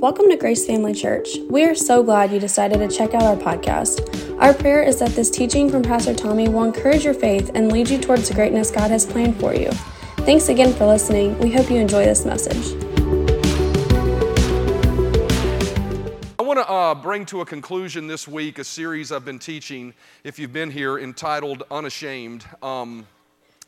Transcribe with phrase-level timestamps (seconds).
[0.00, 1.38] Welcome to Grace Family Church.
[1.50, 4.40] We are so glad you decided to check out our podcast.
[4.40, 7.90] Our prayer is that this teaching from Pastor Tommy will encourage your faith and lead
[7.90, 9.72] you towards the greatness God has planned for you.
[10.18, 11.36] Thanks again for listening.
[11.40, 12.80] We hope you enjoy this message.
[16.38, 19.92] I want to uh, bring to a conclusion this week a series I've been teaching,
[20.22, 22.44] if you've been here, entitled Unashamed.
[22.62, 23.04] Um,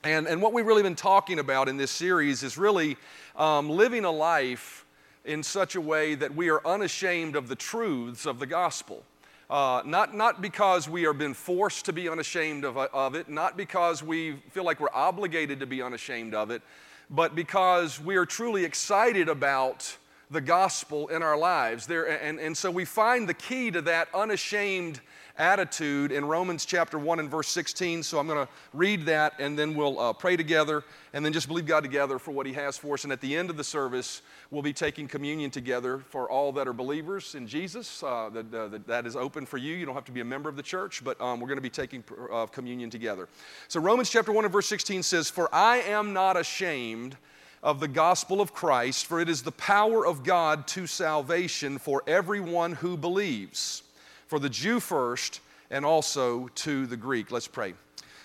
[0.05, 2.97] and, and what we've really been talking about in this series is really
[3.35, 4.87] um, living a life
[5.31, 9.05] in such a way that we are unashamed of the truths of the gospel.
[9.49, 13.57] Uh, not, not because we are being forced to be unashamed of, of it, not
[13.57, 16.63] because we feel like we're obligated to be unashamed of it,
[17.11, 19.97] but because we are truly excited about
[20.33, 21.87] the gospel in our lives.
[21.87, 25.01] There, and, and so we find the key to that unashamed
[25.39, 28.03] attitude in Romans chapter 1 and verse 16.
[28.03, 31.49] So I'm going to read that and then we'll uh, pray together and then just
[31.49, 33.05] believe God together for what He has for us.
[33.05, 36.69] And at the end of the service, we'll be taking communion together for all that
[36.69, 38.03] are believers in Jesus.
[38.03, 39.75] Uh, that, uh, that is open for you.
[39.75, 41.63] You don't have to be a member of the church, but um, we're going to
[41.63, 43.29] be taking uh, communion together.
[43.69, 47.17] So Romans chapter 1 and verse 16 says, For I am not ashamed
[47.63, 52.03] of the gospel of Christ, for it is the power of God to salvation for
[52.07, 53.83] everyone who believes
[54.31, 55.41] for the Jew first
[55.73, 57.33] and also to the Greek.
[57.33, 57.75] Let's pray.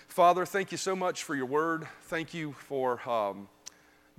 [0.06, 1.88] Father, thank you so much for your word.
[2.02, 3.48] Thank you for um,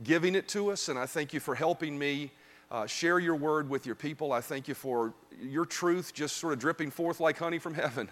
[0.04, 2.34] giving it to us, and I thank you for helping me
[2.70, 4.34] uh, share your word with your people.
[4.34, 8.12] I thank you for your truth just sort of dripping forth like honey from heaven,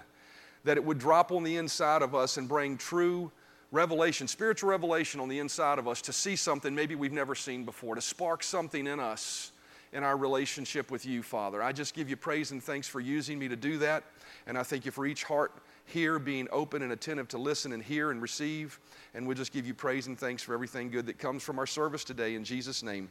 [0.63, 3.29] that it would drop on the inside of us and bring true
[3.73, 7.65] revelation, spiritual revelation on the inside of us to see something maybe we've never seen
[7.65, 9.51] before, to spark something in us
[9.95, 11.63] in our relationship with you, Father.
[11.63, 14.03] I just give you praise and thanks for using me to do that.
[14.45, 15.53] And I thank you for each heart
[15.85, 18.77] here being open and attentive to listen and hear and receive.
[19.13, 21.65] And we'll just give you praise and thanks for everything good that comes from our
[21.65, 23.09] service today in Jesus' name.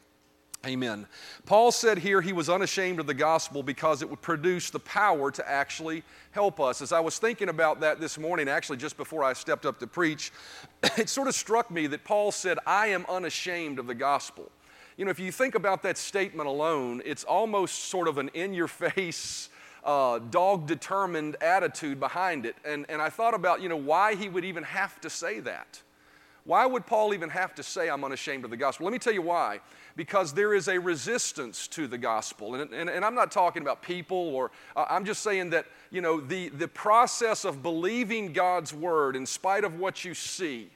[0.67, 1.07] Amen.
[1.47, 5.31] Paul said here he was unashamed of the gospel because it would produce the power
[5.31, 6.83] to actually help us.
[6.83, 9.87] As I was thinking about that this morning, actually just before I stepped up to
[9.87, 10.33] preach,
[10.99, 14.51] it sort of struck me that Paul said, I am unashamed of the gospel.
[14.97, 18.55] You know, if you think about that statement alone, it's almost sort of an in
[18.55, 19.49] your face,
[19.83, 22.57] uh, dog determined attitude behind it.
[22.65, 25.83] And, and I thought about, you know, why he would even have to say that.
[26.45, 28.85] Why would Paul even have to say, I'm unashamed of the gospel?
[28.85, 29.61] Let me tell you why.
[29.97, 32.55] Because there is a resistance to the gospel.
[32.55, 36.03] And, and, and I'm not talking about people, or uh, I'm just saying that, you
[36.03, 40.69] know, the, the process of believing God's word in spite of what you see,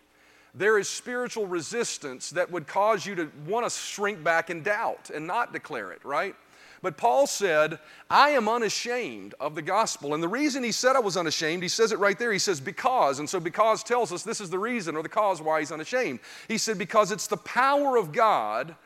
[0.58, 5.10] there is spiritual resistance that would cause you to want to shrink back in doubt
[5.14, 6.34] and not declare it, right?
[6.82, 10.14] But Paul said, I am unashamed of the gospel.
[10.14, 12.32] And the reason he said I was unashamed, he says it right there.
[12.32, 13.18] He says, because.
[13.18, 16.20] And so, because tells us this is the reason or the cause why he's unashamed.
[16.46, 18.76] He said, because it's the power of God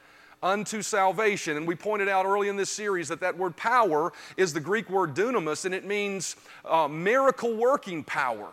[0.43, 1.57] unto salvation.
[1.57, 4.91] And we pointed out early in this series that that word power is the Greek
[4.91, 8.53] word dunamis, and it means uh, miracle working power.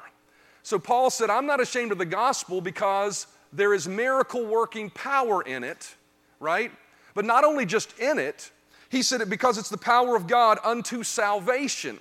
[0.64, 5.42] So Paul said, I'm not ashamed of the gospel because there is miracle working power
[5.42, 5.96] in it,
[6.40, 6.72] right?
[7.14, 8.52] But not only just in it,
[8.90, 12.00] he said it because it's the power of God unto salvation.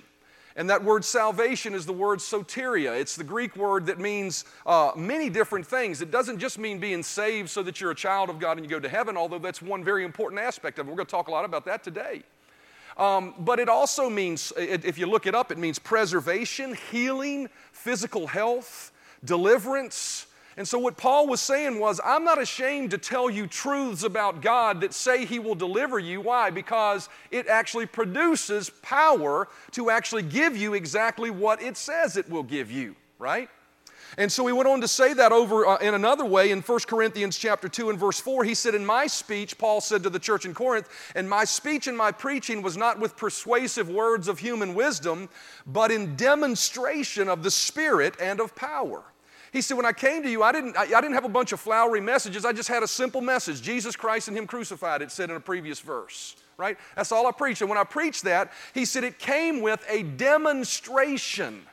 [0.55, 2.99] And that word salvation is the word soteria.
[2.99, 6.01] It's the Greek word that means uh, many different things.
[6.01, 8.69] It doesn't just mean being saved so that you're a child of God and you
[8.69, 10.89] go to heaven, although that's one very important aspect of it.
[10.89, 12.23] We're going to talk a lot about that today.
[12.99, 18.27] Um, but it also means, if you look it up, it means preservation, healing, physical
[18.27, 18.91] health,
[19.23, 20.27] deliverance.
[20.57, 24.41] And so, what Paul was saying was, I'm not ashamed to tell you truths about
[24.41, 26.19] God that say He will deliver you.
[26.19, 26.49] Why?
[26.49, 32.43] Because it actually produces power to actually give you exactly what it says it will
[32.43, 33.49] give you, right?
[34.17, 36.79] And so he went on to say that over uh, in another way in 1
[36.87, 38.43] Corinthians chapter 2 and verse 4.
[38.43, 41.87] He said, In my speech, Paul said to the church in Corinth, and my speech
[41.87, 45.29] and my preaching was not with persuasive words of human wisdom,
[45.67, 49.03] but in demonstration of the Spirit and of power.
[49.51, 51.51] He said, When I came to you, I didn't, I, I didn't have a bunch
[51.51, 52.45] of flowery messages.
[52.45, 55.41] I just had a simple message Jesus Christ and Him crucified, it said in a
[55.41, 56.77] previous verse right?
[56.95, 57.61] That's all I preached.
[57.61, 61.63] And when I preached that, he said it came with a demonstration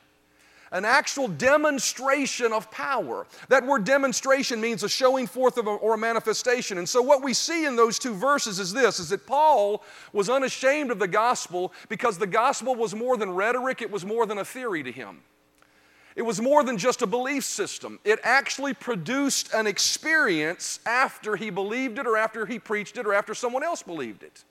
[0.72, 3.26] an actual demonstration of power.
[3.48, 6.78] That word demonstration means a showing forth of a, or a manifestation.
[6.78, 9.82] And so what we see in those two verses is this is that Paul
[10.12, 14.26] was unashamed of the gospel because the gospel was more than rhetoric, it was more
[14.26, 15.22] than a theory to him.
[16.16, 17.98] It was more than just a belief system.
[18.02, 23.12] It actually produced an experience after he believed it or after he preached it or
[23.12, 24.42] after someone else believed it.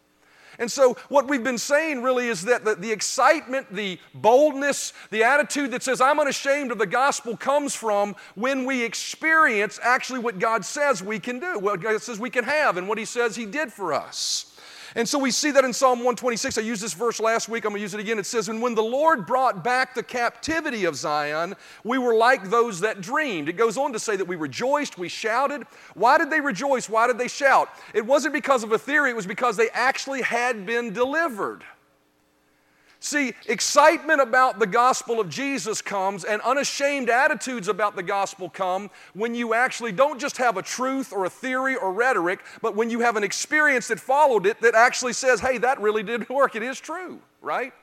[0.60, 5.24] And so, what we've been saying really is that the, the, excitement, the boldness, the
[5.24, 10.40] attitude that says, I'm unashamed of the gospel comes from when we experience actually what
[10.40, 13.36] God says we can do, what God says we can have, and what He says
[13.36, 14.55] He did for us.
[14.98, 16.58] And so we see that in Psalm 126.
[16.58, 17.66] I used this verse last week.
[17.66, 18.18] I'm going to use it again.
[18.18, 21.54] It says, And when the Lord brought back the captivity of Zion,
[21.84, 23.50] we were like those that dreamed.
[23.50, 25.64] It goes on to say that we rejoiced, we shouted.
[25.96, 26.90] Why did they rejoice?
[26.90, 27.70] Why did they shout?
[27.94, 31.66] It wasn't because of a theory, it was because they actually had been delivered.
[33.06, 38.90] See, excitement about the gospel of Jesus comes and unashamed attitudes about the gospel come
[39.14, 42.90] when you actually don't just have a truth or a theory or rhetoric, but when
[42.90, 46.56] you have an experience that followed it that actually says, hey, that really did work.
[46.56, 47.74] It is true, right?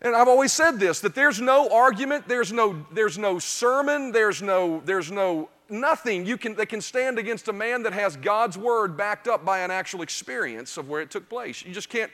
[0.00, 4.40] And I've always said this that there's no argument, there's no, there's no sermon, there's
[4.40, 8.56] no, there's no nothing you can, that can stand against a man that has God's
[8.56, 11.64] word backed up by an actual experience of where it took place.
[11.64, 12.10] You just can't,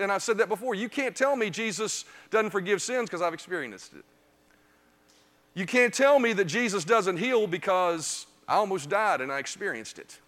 [0.00, 3.34] and I've said that before, you can't tell me Jesus doesn't forgive sins because I've
[3.34, 4.04] experienced it.
[5.54, 9.98] You can't tell me that Jesus doesn't heal because I almost died and I experienced
[9.98, 10.18] it.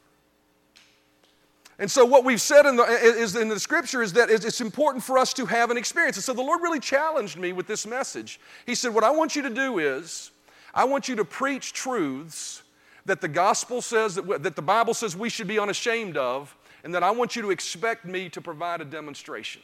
[1.80, 5.04] And so, what we've said in the, is in the scripture is that it's important
[5.04, 6.16] for us to have an experience.
[6.16, 8.40] And so, the Lord really challenged me with this message.
[8.66, 10.32] He said, What I want you to do is,
[10.74, 12.62] I want you to preach truths
[13.06, 16.54] that the gospel says, that, that the Bible says we should be unashamed of,
[16.84, 19.62] and that I want you to expect me to provide a demonstration.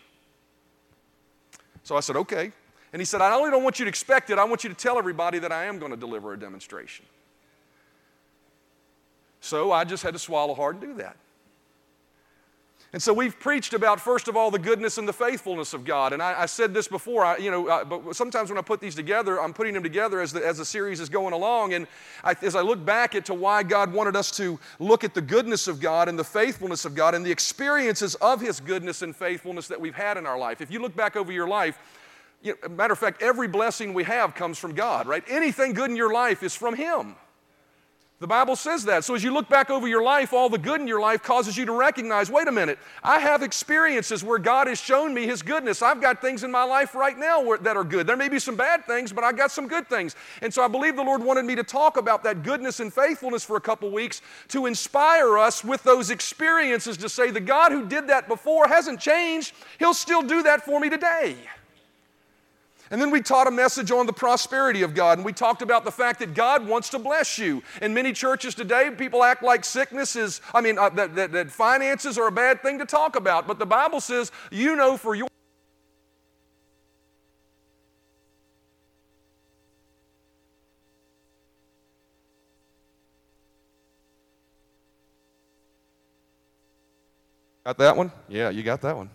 [1.83, 2.53] So I said, okay.
[2.93, 4.77] And he said, I only don't want you to expect it, I want you to
[4.77, 7.05] tell everybody that I am going to deliver a demonstration.
[9.41, 11.17] So I just had to swallow hard and do that.
[12.95, 16.13] And so we've preached about, first of all, the goodness and the faithfulness of God.
[16.13, 18.81] And I, I said this before, I, you know, I, but sometimes when I put
[18.81, 21.75] these together, I'm putting them together as the, as the series is going along.
[21.75, 21.89] And
[22.23, 25.67] I, as I look back into why God wanted us to look at the goodness
[25.67, 29.67] of God and the faithfulness of God and the experiences of His goodness and faithfulness
[29.67, 30.61] that we've had in our life.
[30.61, 31.77] If you look back over your life,
[32.45, 35.25] you know, matter of fact, every blessing we have comes from God, right?
[35.27, 37.17] Anything good in your life is from Him.
[38.25, 39.05] The Bible says that.
[39.05, 41.59] So as you look back over your life, all the good in your life causes
[41.59, 45.43] you to recognize wait a minute, I have experiences where God has shown me His
[45.43, 45.83] goodness.
[45.83, 48.07] I've got things in my life right now where, that are good.
[48.07, 50.17] There may be some bad things, but I got some good things.
[50.41, 53.45] And so I believe the Lord wanted me to talk about that goodness and faithfulness
[53.45, 57.85] for a couple weeks to inspire us with those experiences to say the God who
[57.85, 59.53] did that before hasn't changed.
[59.79, 61.37] He'll still do that for me today.
[62.95, 65.85] And then we taught a message on the prosperity of God, and we talked about
[65.85, 67.61] the fact that God wants to bless you.
[67.83, 71.51] In many churches today, people act like sickness is, I mean, uh, that, that, that
[71.51, 75.17] finances are a bad thing to talk about, but the Bible says, you know for
[75.17, 75.27] your
[87.65, 88.13] Got that one?
[88.29, 89.11] Yeah, you got that one.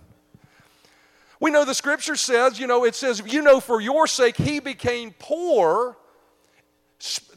[1.40, 4.60] We know the scripture says, you know, it says, you know, for your sake he
[4.60, 5.98] became poor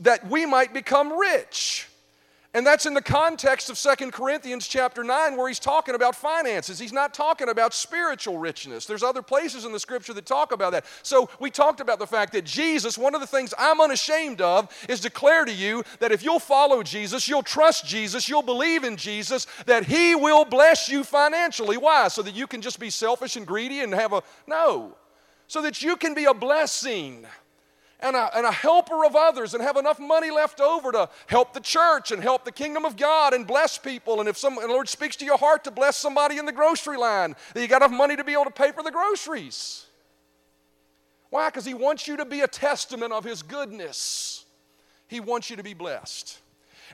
[0.01, 1.87] that we might become rich.
[2.55, 6.79] And that's in the context of Second Corinthians chapter 9 where he's talking about finances.
[6.79, 8.85] He's not talking about spiritual richness.
[8.85, 10.85] There's other places in the scripture that talk about that.
[11.03, 14.71] So we talked about the fact that Jesus, one of the things I'm unashamed of
[14.87, 18.99] is declare to you that if you'll follow Jesus, you'll trust Jesus, you'll believe in
[18.99, 21.79] Jesus, that he will bless you financially.
[21.79, 22.09] Why?
[22.09, 24.95] So that you can just be selfish and greedy and have a no.
[25.47, 27.27] So that you can be a blessing
[28.03, 31.55] and a, and a helper of others and have enough money left over to help
[31.55, 34.21] the church and help the kingdom of God and bless people.
[34.21, 36.53] And if some, and the Lord speaks to your heart to bless somebody in the
[36.53, 39.87] grocery line, that you got enough money to be able to pay for the groceries.
[41.31, 41.49] Why?
[41.49, 44.44] Because He wants you to be a testament of His goodness.
[45.09, 46.42] He wants you to be blessed.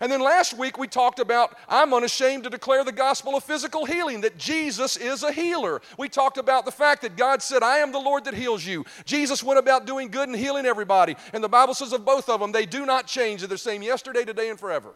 [0.01, 3.85] And then last week we talked about I'm unashamed to declare the gospel of physical
[3.85, 5.81] healing, that Jesus is a healer.
[5.99, 8.85] We talked about the fact that God said, I am the Lord that heals you.
[9.05, 11.17] Jesus went about doing good and healing everybody.
[11.33, 13.41] And the Bible says of both of them, they do not change.
[13.41, 14.91] They're the same yesterday, today, and forever.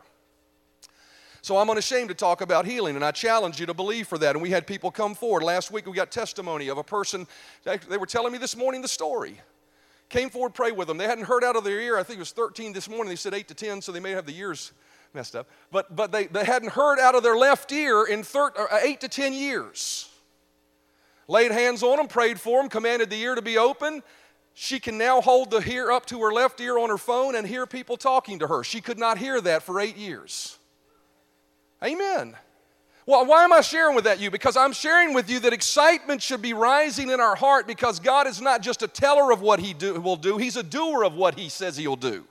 [1.43, 4.37] So I'm unashamed to talk about healing, and I challenge you to believe for that.
[4.37, 5.43] And we had people come forward.
[5.43, 7.27] Last week we got testimony of a person,
[7.65, 9.41] they were telling me this morning the story.
[10.09, 10.99] Came forward, pray with them.
[10.99, 11.99] They hadn't heard out of their ear.
[11.99, 13.09] I think it was 13 this morning.
[13.09, 14.73] They said 8 to 10, so they may have the years
[15.15, 15.49] messed up.
[15.71, 19.01] But, but they, they hadn't heard out of their left ear in thir- uh, eight
[19.01, 20.09] to 10 years.
[21.29, 24.03] Laid hands on them, prayed for them, commanded the ear to be open.
[24.55, 27.47] She can now hold the ear up to her left ear on her phone and
[27.47, 28.65] hear people talking to her.
[28.65, 30.59] She could not hear that for eight years.
[31.83, 32.37] Amen.
[33.07, 34.31] Well, why am I sharing with that you?
[34.31, 38.27] Because I'm sharing with you that excitement should be rising in our heart because God
[38.27, 41.15] is not just a teller of what He do, will do, He's a doer of
[41.15, 42.25] what He says He'll do.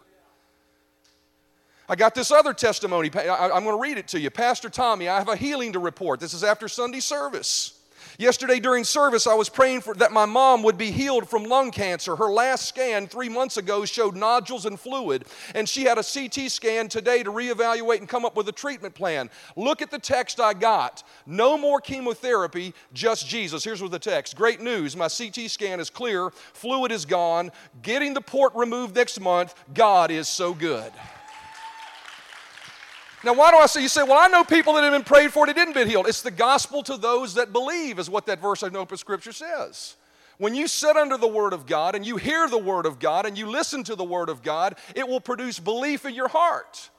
[1.91, 3.11] I got this other testimony.
[3.13, 4.29] I'm going to read it to you.
[4.29, 6.21] Pastor Tommy, I have a healing to report.
[6.21, 7.77] This is after Sunday service.
[8.17, 11.69] Yesterday during service, I was praying for that my mom would be healed from lung
[11.69, 12.15] cancer.
[12.15, 16.49] Her last scan three months ago showed nodules and fluid, and she had a CT
[16.49, 19.29] scan today to reevaluate and come up with a treatment plan.
[19.57, 21.03] Look at the text I got.
[21.25, 23.65] No more chemotherapy, just Jesus.
[23.65, 24.37] Here's what the text.
[24.37, 24.95] Great news.
[24.95, 26.29] My CT scan is clear.
[26.53, 27.51] Fluid is gone.
[27.81, 29.55] Getting the port removed next month.
[29.73, 30.93] God is so good.
[33.23, 35.31] Now, why do I say, you say, well, I know people that have been prayed
[35.31, 36.07] for that didn't get healed.
[36.07, 39.95] It's the gospel to those that believe, is what that verse of open scripture says.
[40.39, 43.27] When you sit under the Word of God and you hear the Word of God
[43.27, 46.89] and you listen to the Word of God, it will produce belief in your heart.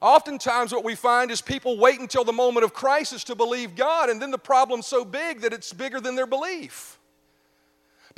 [0.00, 4.08] Oftentimes, what we find is people wait until the moment of crisis to believe God,
[4.10, 6.97] and then the problem's so big that it's bigger than their belief.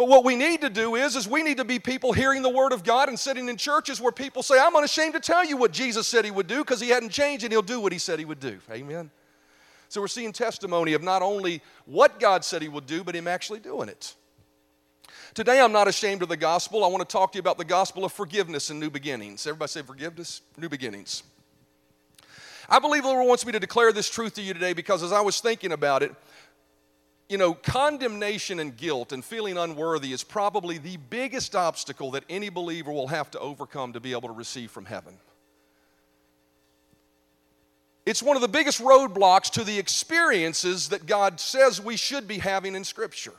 [0.00, 2.48] But what we need to do is, is we need to be people hearing the
[2.48, 5.58] word of God and sitting in churches where people say, I'm unashamed to tell you
[5.58, 7.98] what Jesus said he would do because he hadn't changed and he'll do what he
[7.98, 8.60] said he would do.
[8.70, 9.10] Amen.
[9.90, 13.28] So we're seeing testimony of not only what God said he would do, but him
[13.28, 14.14] actually doing it.
[15.34, 16.82] Today, I'm not ashamed of the gospel.
[16.82, 19.46] I want to talk to you about the gospel of forgiveness and new beginnings.
[19.46, 21.24] Everybody say forgiveness, new beginnings.
[22.70, 25.12] I believe the Lord wants me to declare this truth to you today because as
[25.12, 26.14] I was thinking about it,
[27.30, 32.48] you know, condemnation and guilt and feeling unworthy is probably the biggest obstacle that any
[32.48, 35.16] believer will have to overcome to be able to receive from heaven.
[38.04, 42.38] It's one of the biggest roadblocks to the experiences that God says we should be
[42.38, 43.34] having in Scripture.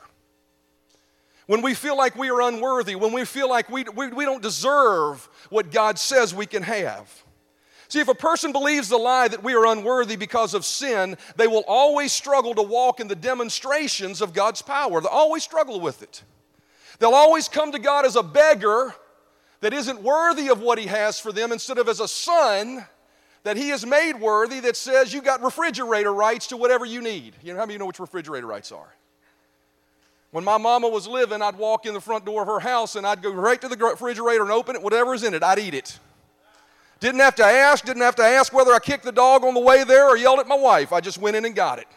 [1.46, 4.40] When we feel like we are unworthy, when we feel like we, we, we don't
[4.40, 7.21] deserve what God says we can have.
[7.92, 11.46] See, if a person believes the lie that we are unworthy because of sin, they
[11.46, 15.02] will always struggle to walk in the demonstrations of God's power.
[15.02, 16.22] They'll always struggle with it.
[17.00, 18.94] They'll always come to God as a beggar
[19.60, 22.86] that isn't worthy of what He has for them instead of as a son
[23.42, 27.34] that He has made worthy that says you got refrigerator rights to whatever you need.
[27.42, 28.88] You know, how many of you know which refrigerator rights are?
[30.30, 33.06] When my mama was living, I'd walk in the front door of her house and
[33.06, 35.74] I'd go right to the refrigerator and open it, whatever whatever's in it, I'd eat
[35.74, 35.98] it.
[37.02, 39.60] Didn't have to ask, didn't have to ask whether I kicked the dog on the
[39.60, 40.92] way there or yelled at my wife.
[40.92, 41.88] I just went in and got it.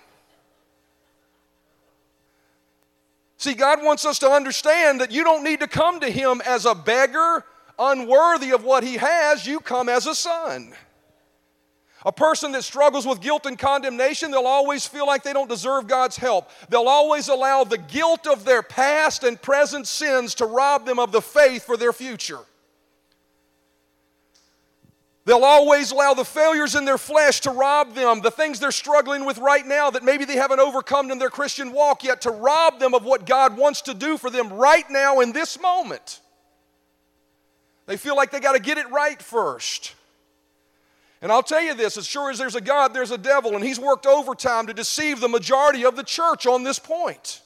[3.38, 6.66] See, God wants us to understand that you don't need to come to Him as
[6.66, 7.46] a beggar,
[7.78, 9.46] unworthy of what He has.
[9.46, 10.74] You come as a son.
[12.04, 15.86] A person that struggles with guilt and condemnation, they'll always feel like they don't deserve
[15.86, 16.50] God's help.
[16.70, 21.12] They'll always allow the guilt of their past and present sins to rob them of
[21.12, 22.40] the faith for their future.
[25.26, 29.26] They'll always allow the failures in their flesh to rob them, the things they're struggling
[29.26, 32.80] with right now that maybe they haven't overcome in their Christian walk yet, to rob
[32.80, 36.22] them of what God wants to do for them right now in this moment.
[37.88, 39.96] They feel like they got to get it right first.
[41.24, 43.64] And I'll tell you this as sure as there's a God, there's a devil, and
[43.64, 47.42] he's worked overtime to deceive the majority of the church on this point.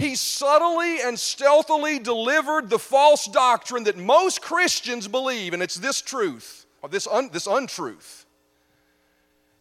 [0.00, 6.00] He subtly and stealthily delivered the false doctrine that most Christians believe, and it's this
[6.00, 8.24] truth, or this, un, this untruth,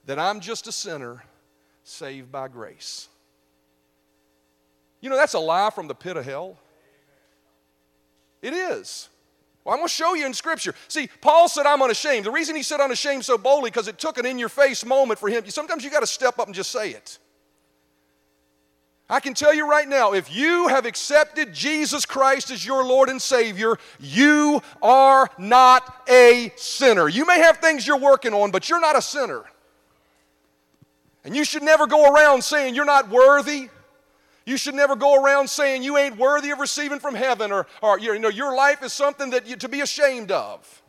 [0.05, 1.21] that I'm just a sinner
[1.83, 3.09] saved by grace.
[5.01, 6.57] You know, that's a lie from the pit of hell.
[8.41, 9.09] It is.
[9.65, 10.73] Well, I'm going to show you in Scripture.
[10.87, 12.25] See, Paul said, I'm unashamed.
[12.25, 15.19] The reason he said unashamed so boldly, because it took an in your face moment
[15.19, 15.43] for him.
[15.49, 17.19] Sometimes you got to step up and just say it.
[19.09, 23.09] I can tell you right now if you have accepted Jesus Christ as your Lord
[23.09, 27.09] and Savior, you are not a sinner.
[27.09, 29.43] You may have things you're working on, but you're not a sinner.
[31.23, 33.69] And you should never go around saying you're not worthy.
[34.45, 37.99] You should never go around saying you ain't worthy of receiving from heaven or, or
[37.99, 40.81] you know, your life is something that you, to be ashamed of.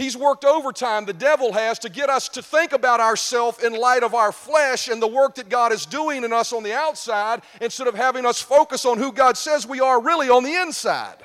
[0.00, 4.02] He's worked overtime, the devil has, to get us to think about ourselves in light
[4.02, 7.42] of our flesh and the work that God is doing in us on the outside
[7.60, 11.18] instead of having us focus on who God says we are really on the inside.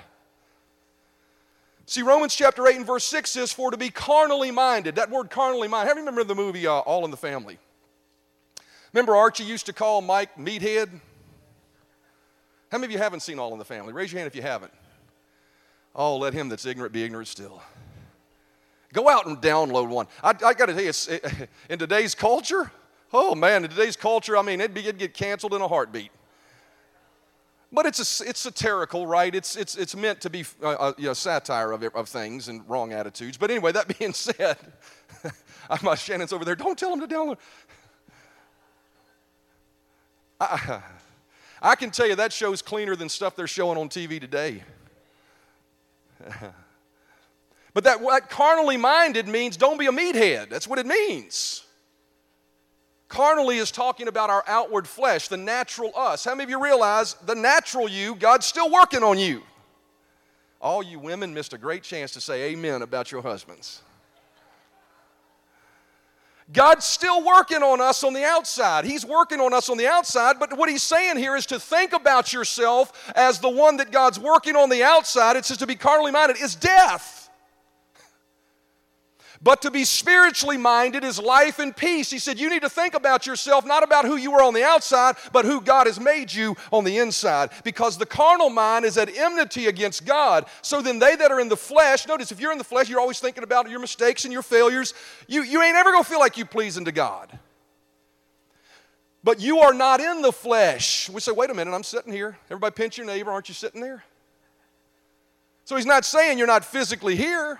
[1.85, 5.29] See, Romans chapter 8 and verse 6 says, For to be carnally minded, that word
[5.29, 7.57] carnally minded, how you remember the movie uh, All in the Family?
[8.91, 10.89] Remember Archie used to call Mike Meathead?
[12.73, 13.93] How many of you haven't seen All in the Family?
[13.93, 14.73] Raise your hand if you haven't.
[15.95, 17.61] Oh, let him that's ignorant be ignorant still.
[18.93, 20.07] Go out and download one.
[20.23, 21.19] I, I got to tell you,
[21.69, 22.71] in today's culture,
[23.13, 26.11] oh man, in today's culture, I mean, it'd, be, it'd get canceled in a heartbeat.
[27.71, 29.35] But it's, a, it's satirical, right?
[29.35, 32.47] It's, it's, it's meant to be a, uh, uh, you know, satire of, of things
[32.47, 33.37] and wrong attitudes.
[33.37, 34.57] But anyway, that being said,
[35.83, 36.55] my Shannon's over there.
[36.55, 37.37] Don't tell him to download.
[40.39, 40.81] I,
[41.61, 44.63] I can tell you that show's cleaner than stuff they're showing on TV today.
[47.75, 50.49] But that what carnally minded means don't be a meathead.
[50.49, 51.65] That's what it means.
[53.09, 56.23] Carnally is talking about our outward flesh, the natural us.
[56.23, 59.43] How many of you realize the natural you, God's still working on you?
[60.61, 63.81] All you women missed a great chance to say amen about your husbands.
[66.53, 68.85] God's still working on us on the outside.
[68.85, 71.91] He's working on us on the outside, but what he's saying here is to think
[71.91, 75.35] about yourself as the one that God's working on the outside.
[75.35, 77.24] It says to be carnally minded is death.
[79.45, 82.09] But to be spiritually minded is life and peace.
[82.09, 84.63] He said, You need to think about yourself, not about who you are on the
[84.63, 87.51] outside, but who God has made you on the inside.
[87.63, 90.47] Because the carnal mind is at enmity against God.
[90.63, 92.99] So then they that are in the flesh, notice if you're in the flesh, you're
[92.99, 94.95] always thinking about your mistakes and your failures.
[95.27, 97.37] You, you ain't ever gonna feel like you pleasing to God.
[99.23, 101.07] But you are not in the flesh.
[101.07, 102.35] We say, wait a minute, I'm sitting here.
[102.45, 104.03] Everybody pinch your neighbor, aren't you sitting there?
[105.65, 107.59] So he's not saying you're not physically here.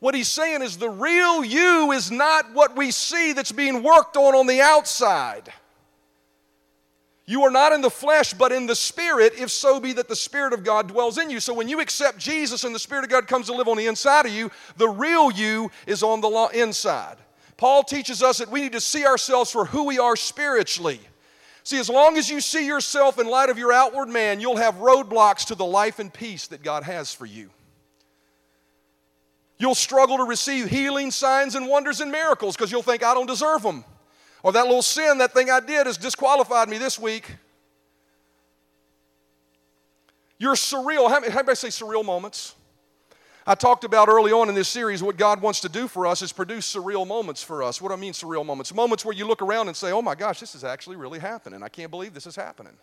[0.00, 4.16] What he's saying is the real you is not what we see that's being worked
[4.16, 5.52] on on the outside.
[7.26, 10.16] You are not in the flesh, but in the Spirit, if so be that the
[10.16, 11.38] Spirit of God dwells in you.
[11.38, 13.86] So when you accept Jesus and the Spirit of God comes to live on the
[13.86, 17.18] inside of you, the real you is on the inside.
[17.56, 20.98] Paul teaches us that we need to see ourselves for who we are spiritually.
[21.62, 24.76] See, as long as you see yourself in light of your outward man, you'll have
[24.76, 27.50] roadblocks to the life and peace that God has for you.
[29.60, 33.26] You'll struggle to receive healing, signs, and wonders and miracles because you'll think, I don't
[33.26, 33.84] deserve them.
[34.42, 37.36] Or that little sin, that thing I did, has disqualified me this week.
[40.38, 41.10] You're surreal.
[41.10, 42.54] How many say surreal moments?
[43.46, 46.22] I talked about early on in this series what God wants to do for us
[46.22, 47.82] is produce surreal moments for us.
[47.82, 48.72] What do I mean, surreal moments?
[48.72, 51.62] Moments where you look around and say, oh my gosh, this is actually really happening.
[51.62, 52.78] I can't believe this is happening.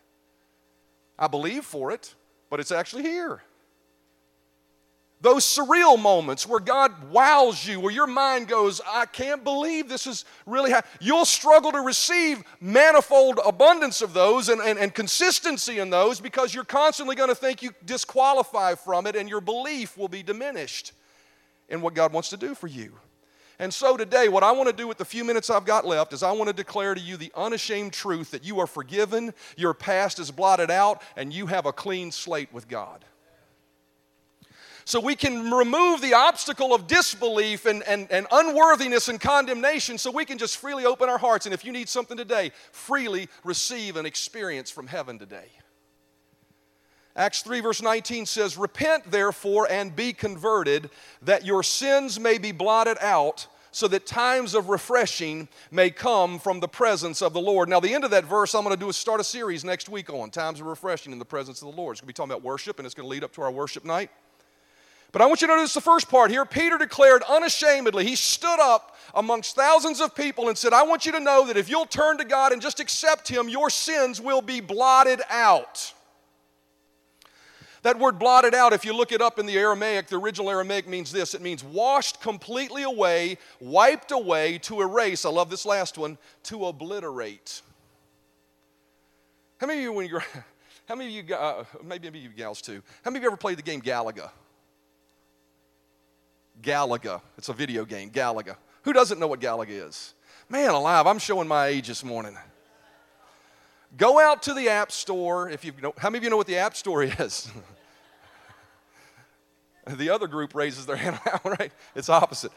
[1.18, 2.14] I believe for it,
[2.52, 3.42] but it's actually here.
[5.20, 10.06] Those surreal moments where God wows you, where your mind goes, I can't believe this
[10.06, 10.96] is really happening.
[11.02, 16.54] You'll struggle to receive manifold abundance of those and, and, and consistency in those because
[16.54, 20.92] you're constantly going to think you disqualify from it and your belief will be diminished
[21.68, 22.94] in what God wants to do for you.
[23.58, 26.14] And so today, what I want to do with the few minutes I've got left
[26.14, 29.74] is I want to declare to you the unashamed truth that you are forgiven, your
[29.74, 33.04] past is blotted out, and you have a clean slate with God
[34.88, 40.10] so we can remove the obstacle of disbelief and, and, and unworthiness and condemnation so
[40.10, 41.46] we can just freely open our hearts.
[41.46, 45.50] And if you need something today, freely receive an experience from heaven today.
[47.18, 50.90] Acts 3, verse 19 says, Repent therefore and be converted,
[51.22, 56.62] that your sins may be blotted out, so that times of refreshing may come from
[56.62, 57.68] the presence of the Lord.
[57.68, 59.90] Now, the end of that verse, I'm going to do is start a series next
[59.90, 61.96] week on times of refreshing in the presence of the Lord.
[61.96, 63.52] It's going to be talking about worship, and it's going to lead up to our
[63.52, 64.12] worship night.
[65.12, 66.46] But I want you to notice the first part here.
[66.46, 71.12] Peter declared unashamedly, he stood up amongst thousands of people and said, I want you
[71.14, 74.42] to know that if you'll turn to God and just accept Him, your sins will
[74.42, 75.94] be blotted out.
[77.84, 80.88] That word blotted out, if you look it up in the Aramaic, the original Aramaic
[80.88, 85.26] means this it means washed completely away, wiped away, to erase.
[85.26, 87.62] I love this last one, to obliterate.
[89.60, 90.24] How many of you, when you're,
[90.88, 93.38] how many of you, uh, maybe, maybe you gals too, how many of you ever
[93.38, 94.32] played the game Galaga?
[96.62, 97.22] Galaga.
[97.38, 98.56] It's a video game, Galaga.
[98.84, 100.14] Who doesn't know what Galaga is?
[100.50, 102.38] Man alive, I'm showing my age this morning.
[103.96, 105.50] Go out to the App Store.
[105.50, 107.50] If you know, how many of you know what the App Store is?
[109.88, 111.72] the other group raises their hand, right?
[111.96, 112.52] It's opposite.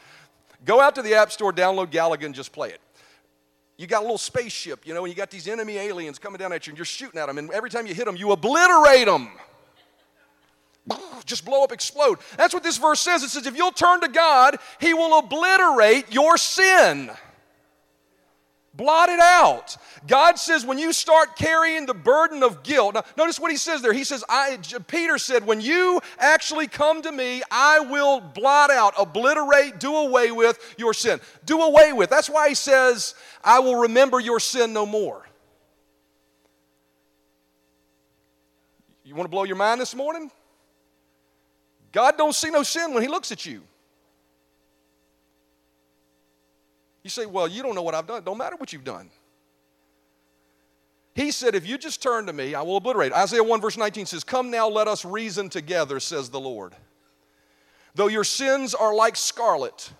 [0.65, 2.81] Go out to the App Store, download Galaga, and just play it.
[3.77, 6.53] You got a little spaceship, you know, and you got these enemy aliens coming down
[6.53, 9.05] at you, and you're shooting at them, and every time you hit them, you obliterate
[9.05, 9.31] them
[11.25, 12.19] just blow up, explode.
[12.37, 13.23] That's what this verse says.
[13.23, 17.11] It says, if you'll turn to God, He will obliterate your sin.
[18.73, 19.75] Blot it out.
[20.07, 22.95] God says when you start carrying the burden of guilt.
[22.95, 23.91] Now, notice what he says there.
[23.91, 24.57] He says, I,
[24.87, 30.31] Peter said, when you actually come to me, I will blot out, obliterate, do away
[30.31, 31.19] with your sin.
[31.45, 32.09] Do away with.
[32.09, 35.27] That's why he says, I will remember your sin no more.
[39.03, 40.31] You want to blow your mind this morning?
[41.91, 43.61] God don't see no sin when he looks at you.
[47.03, 48.23] You say, well, you don't know what I've done.
[48.23, 49.09] Don't matter what you've done.
[51.13, 53.11] He said, if you just turn to me, I will obliterate.
[53.11, 56.73] Isaiah 1 verse 19 says, Come now, let us reason together, says the Lord.
[57.95, 59.91] Though your sins are like scarlet,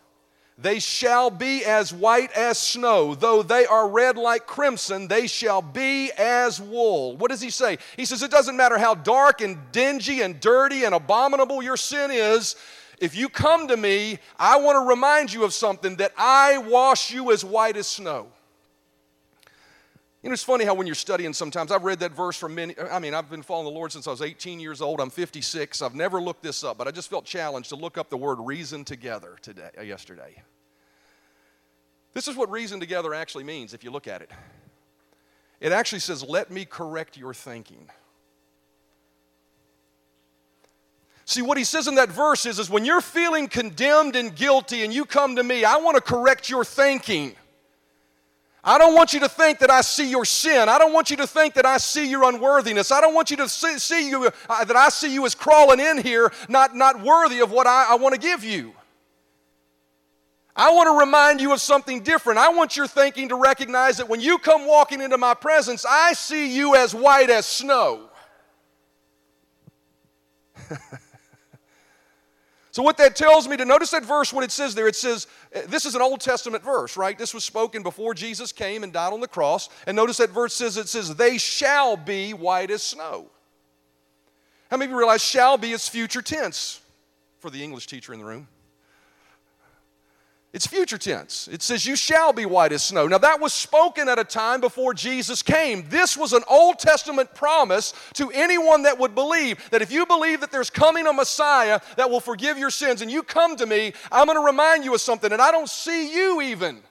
[0.62, 3.16] they shall be as white as snow.
[3.16, 7.18] Though they are red like crimson, they shall be as wool.
[7.18, 7.78] What does he say?
[7.98, 12.12] He says, It doesn't matter how dark and dingy and dirty and abominable your sin
[12.12, 12.56] is.
[13.00, 17.12] If you come to me, I want to remind you of something that I wash
[17.12, 18.28] you as white as snow.
[20.22, 22.76] You know, it's funny how when you're studying sometimes, I've read that verse from many,
[22.78, 25.02] I mean, I've been following the Lord since I was 18 years old.
[25.02, 25.82] I'm 56.
[25.82, 28.38] I've never looked this up, but I just felt challenged to look up the word
[28.40, 30.44] reason together today, yesterday.
[32.14, 34.32] This is what reason together actually means if you look at it.
[35.60, 37.90] It actually says, let me correct your thinking.
[41.26, 44.84] See, what he says in that verse is, is when you're feeling condemned and guilty
[44.84, 47.36] and you come to me, I want to correct your thinking.
[48.64, 50.68] I don't want you to think that I see your sin.
[50.68, 52.92] I don't want you to think that I see your unworthiness.
[52.92, 55.80] I don't want you to see, see you uh, that I see you as crawling
[55.80, 58.74] in here, not, not worthy of what I, I want to give you.
[60.56, 62.40] I want to remind you of something different.
[62.40, 66.14] I want your thinking to recognize that when you come walking into my presence, I
[66.14, 68.10] see you as white as snow.
[72.72, 75.28] So, what that tells me to notice that verse when it says there, it says,
[75.54, 77.18] uh, this is an Old Testament verse, right?
[77.18, 79.68] This was spoken before Jesus came and died on the cross.
[79.86, 83.30] And notice that verse says, it says, they shall be white as snow.
[84.70, 86.80] How many of you realize shall be is future tense
[87.40, 88.48] for the English teacher in the room?
[90.54, 91.48] It's future tense.
[91.50, 93.08] It says, You shall be white as snow.
[93.08, 95.88] Now, that was spoken at a time before Jesus came.
[95.88, 100.42] This was an Old Testament promise to anyone that would believe that if you believe
[100.42, 103.94] that there's coming a Messiah that will forgive your sins and you come to me,
[104.12, 105.32] I'm going to remind you of something.
[105.32, 106.82] And I don't see you even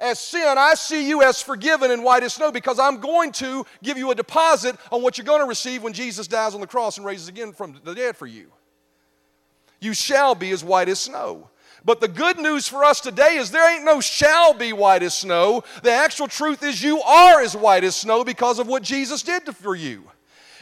[0.00, 3.64] as sin, I see you as forgiven and white as snow because I'm going to
[3.82, 6.66] give you a deposit on what you're going to receive when Jesus dies on the
[6.66, 8.50] cross and raises again from the dead for you.
[9.80, 11.48] You shall be as white as snow.
[11.84, 15.14] But the good news for us today is there ain't no shall be white as
[15.14, 15.64] snow.
[15.82, 19.44] The actual truth is you are as white as snow because of what Jesus did
[19.54, 20.04] for you.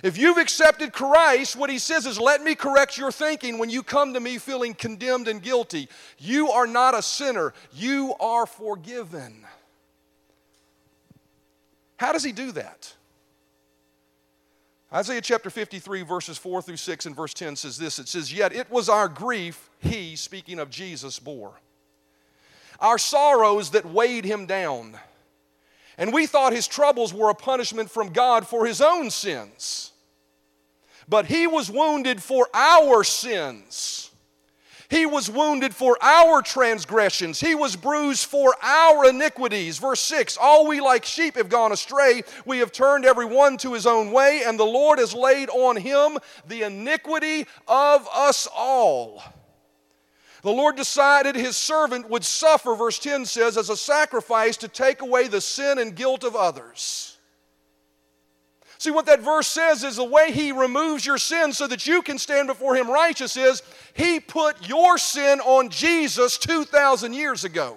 [0.03, 3.85] If you've accepted Christ, what he says is, Let me correct your thinking when you
[3.85, 5.89] come to me feeling condemned and guilty.
[6.19, 9.47] You are not a sinner, you are forgiven.
[11.99, 12.93] How does he do that?
[14.93, 18.53] Isaiah chapter 53, verses 4 through 6 and verse 10 says this It says, Yet
[18.53, 21.55] it was our grief he, speaking of Jesus, bore,
[22.79, 24.99] our sorrows that weighed him down.
[25.99, 29.93] And we thought his troubles were a punishment from God for his own sins.
[31.09, 34.12] But he was wounded for our sins
[34.93, 39.79] he was wounded for our transgressions, He was bruised for our iniquities.
[39.79, 42.23] Verse 6 All we like sheep have gone astray.
[42.45, 45.77] We have turned every one to his own way, and the Lord has laid on
[45.77, 49.23] him the iniquity of us all.
[50.43, 55.01] The Lord decided his servant would suffer, verse 10 says, as a sacrifice to take
[55.01, 57.12] away the sin and guilt of others.
[58.83, 62.03] See, what that verse says is the way He removes your sin so that you
[62.03, 63.63] can stand before Him righteous is
[63.95, 67.77] He put your sin on Jesus 2,000 years ago.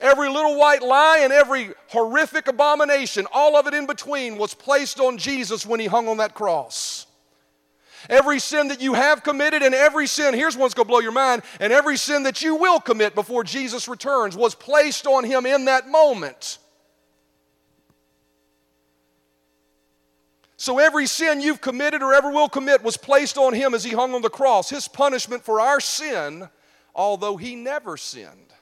[0.00, 5.00] Every little white lie and every horrific abomination, all of it in between, was placed
[5.00, 7.06] on Jesus when He hung on that cross.
[8.10, 11.40] Every sin that you have committed and every sin, here's one's gonna blow your mind,
[11.58, 15.64] and every sin that you will commit before Jesus returns was placed on Him in
[15.64, 16.58] that moment.
[20.64, 23.90] So every sin you've committed or ever will commit was placed on him as he
[23.90, 24.70] hung on the cross.
[24.70, 26.48] His punishment for our sin,
[26.94, 28.54] although he never sinned.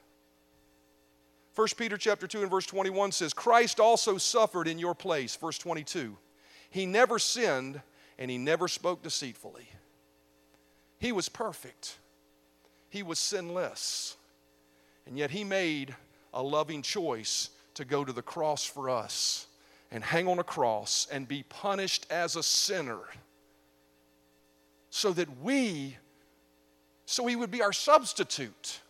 [1.54, 5.36] 1 Peter chapter 2 and verse 21 says, Christ also suffered in your place.
[5.36, 6.18] Verse 22.
[6.70, 7.80] He never sinned
[8.18, 9.68] and he never spoke deceitfully.
[10.98, 11.98] He was perfect.
[12.88, 14.16] He was sinless.
[15.06, 15.94] And yet he made
[16.34, 19.46] a loving choice to go to the cross for us
[19.92, 22.98] and hang on a cross and be punished as a sinner
[24.90, 25.96] so that we
[27.04, 28.80] so he would be our substitute.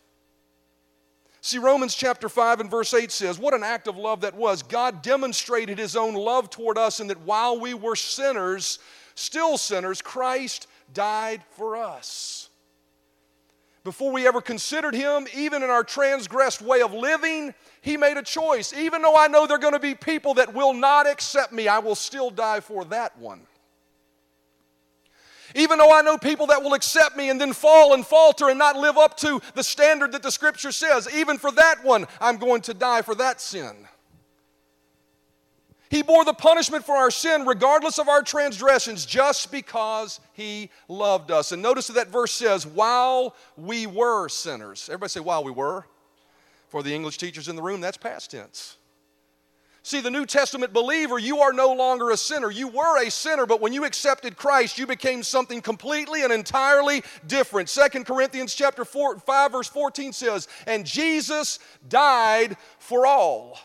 [1.41, 4.63] See romans chapter 5 and verse 8 says what an act of love that was.
[4.63, 8.79] God demonstrated his own love toward us and that while we were sinners
[9.15, 12.49] still sinners christ died for us
[13.83, 18.23] before we ever considered him even in our transgressed way of living he made a
[18.23, 18.73] choice.
[18.73, 21.67] Even though I know there are going to be people that will not accept me,
[21.67, 23.41] I will still die for that one.
[25.55, 28.57] Even though I know people that will accept me and then fall and falter and
[28.57, 32.37] not live up to the standard that the scripture says, even for that one, I'm
[32.37, 33.87] going to die for that sin.
[35.93, 41.29] He bore the punishment for our sin, regardless of our transgressions, just because He loved
[41.29, 41.51] us.
[41.51, 44.89] And notice that, that verse says, while we were sinners.
[44.89, 45.85] Everybody say, while we were.
[46.69, 48.77] For the English teachers in the room, that's past tense.
[49.83, 52.49] See, the New Testament believer, you are no longer a sinner.
[52.49, 57.03] You were a sinner, but when you accepted Christ, you became something completely and entirely
[57.27, 57.69] different.
[57.69, 63.59] Second Corinthians chapter 4, 5, verse 14 says, And Jesus died for all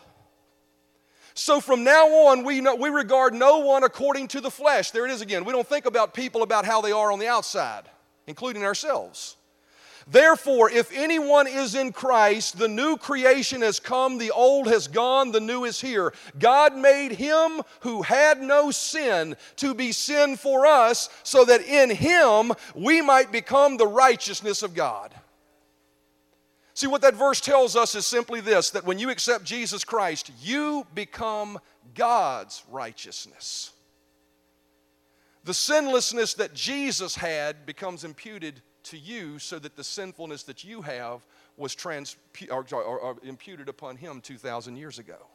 [1.39, 4.91] So from now on, we, know, we regard no one according to the flesh.
[4.91, 5.45] There it is again.
[5.45, 7.83] We don't think about people about how they are on the outside,
[8.27, 9.37] including ourselves.
[10.05, 15.31] Therefore, if anyone is in Christ, the new creation has come, the old has gone,
[15.31, 16.13] the new is here.
[16.37, 21.89] God made him who had no sin to be sin for us, so that in
[21.89, 25.15] him we might become the righteousness of God.
[26.79, 30.31] See, what that verse tells us is simply this that when you accept Jesus Christ,
[30.41, 31.59] you become
[31.93, 33.73] God's righteousness.
[35.43, 40.81] The sinlessness that Jesus had becomes imputed to you so that the sinfulness that you
[40.81, 41.25] have
[41.57, 42.15] was trans,
[42.49, 45.27] or, or, or imputed upon him 2,000 years ago.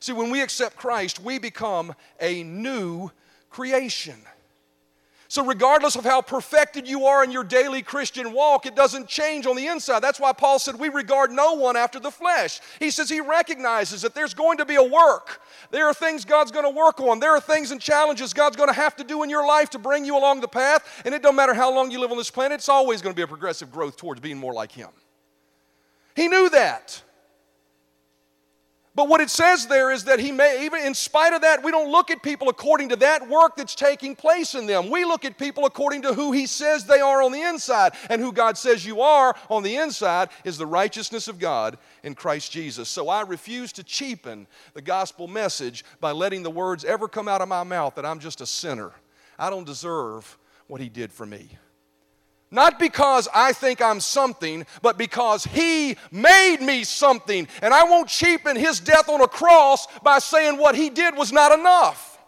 [0.00, 3.12] See, when we accept Christ, we become a new
[3.50, 4.16] creation.
[5.32, 9.46] So, regardless of how perfected you are in your daily Christian walk, it doesn't change
[9.46, 10.00] on the inside.
[10.00, 12.60] That's why Paul said, We regard no one after the flesh.
[12.78, 15.40] He says he recognizes that there's going to be a work.
[15.70, 17.18] There are things God's going to work on.
[17.18, 19.78] There are things and challenges God's going to have to do in your life to
[19.78, 21.00] bring you along the path.
[21.06, 23.16] And it don't matter how long you live on this planet, it's always going to
[23.16, 24.90] be a progressive growth towards being more like Him.
[26.14, 27.00] He knew that.
[28.94, 31.70] But what it says there is that he may, even in spite of that, we
[31.70, 34.90] don't look at people according to that work that's taking place in them.
[34.90, 37.92] We look at people according to who he says they are on the inside.
[38.10, 42.14] And who God says you are on the inside is the righteousness of God in
[42.14, 42.90] Christ Jesus.
[42.90, 47.40] So I refuse to cheapen the gospel message by letting the words ever come out
[47.40, 48.92] of my mouth that I'm just a sinner.
[49.38, 51.56] I don't deserve what he did for me.
[52.52, 57.48] Not because I think I'm something, but because He made me something.
[57.62, 61.32] And I won't cheapen His death on a cross by saying what He did was
[61.32, 62.20] not enough.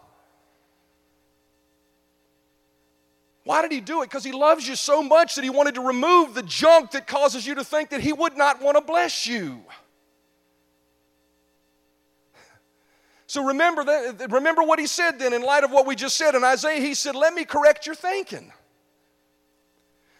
[3.43, 4.09] Why did He do it?
[4.09, 7.45] Because He loves you so much that He wanted to remove the junk that causes
[7.45, 9.61] you to think that He would not want to bless you.
[13.27, 16.35] So remember that, remember what he said then in light of what we just said
[16.35, 16.79] in Isaiah.
[16.79, 18.51] He said, Let me correct your thinking.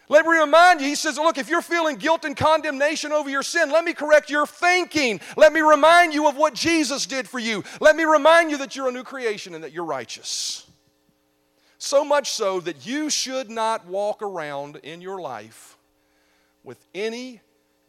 [0.08, 3.42] Let me remind you, he says, look, if you're feeling guilt and condemnation over your
[3.42, 5.20] sin, let me correct your thinking.
[5.36, 7.64] Let me remind you of what Jesus did for you.
[7.80, 10.68] Let me remind you that you're a new creation and that you're righteous.
[11.78, 15.76] So much so that you should not walk around in your life
[16.62, 17.40] with any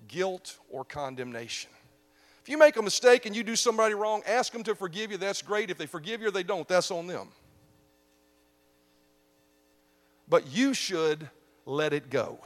[0.08, 1.70] guilt or condemnation.
[2.42, 5.18] If you make a mistake and you do somebody wrong, ask them to forgive you.
[5.18, 5.70] That's great.
[5.70, 7.28] If they forgive you or they don't, that's on them.
[10.30, 11.30] But you should
[11.68, 12.40] let it go.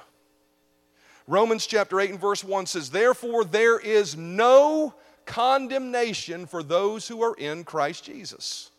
[1.27, 4.93] Romans chapter 8 and verse 1 says, Therefore, there is no
[5.25, 8.71] condemnation for those who are in Christ Jesus.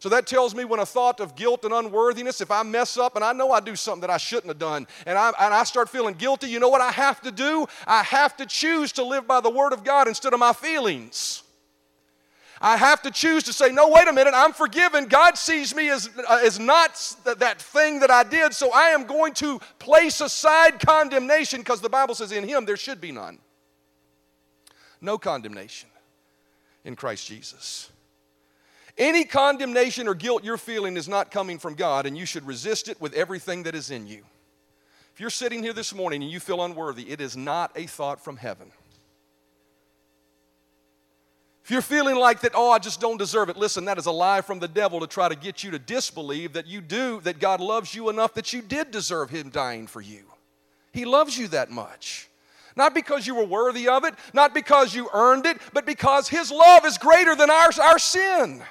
[0.00, 3.16] So that tells me when a thought of guilt and unworthiness, if I mess up
[3.16, 5.64] and I know I do something that I shouldn't have done, and I, and I
[5.64, 7.66] start feeling guilty, you know what I have to do?
[7.86, 11.42] I have to choose to live by the Word of God instead of my feelings.
[12.60, 15.06] I have to choose to say, no, wait a minute, I'm forgiven.
[15.06, 18.88] God sees me as, uh, as not th- that thing that I did, so I
[18.88, 23.12] am going to place aside condemnation because the Bible says in Him there should be
[23.12, 23.38] none.
[25.00, 25.88] No condemnation
[26.84, 27.90] in Christ Jesus.
[28.98, 32.88] Any condemnation or guilt you're feeling is not coming from God, and you should resist
[32.88, 34.24] it with everything that is in you.
[35.14, 38.22] If you're sitting here this morning and you feel unworthy, it is not a thought
[38.22, 38.70] from heaven.
[41.70, 44.10] If you're feeling like that, oh, I just don't deserve it, listen, that is a
[44.10, 47.38] lie from the devil to try to get you to disbelieve that you do, that
[47.38, 50.24] God loves you enough that you did deserve Him dying for you.
[50.92, 52.28] He loves you that much.
[52.74, 56.50] Not because you were worthy of it, not because you earned it, but because His
[56.50, 58.64] love is greater than our, our sin.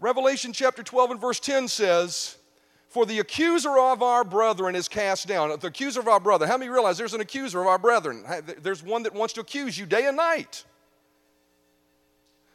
[0.00, 2.38] Revelation chapter 12 and verse 10 says,
[2.88, 5.56] For the accuser of our brethren is cast down.
[5.60, 6.48] The accuser of our brother.
[6.48, 8.24] How many realize there's an accuser of our brethren?
[8.60, 10.64] There's one that wants to accuse you day and night